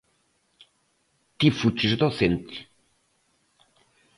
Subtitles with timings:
[1.37, 2.57] Ti fuches docente.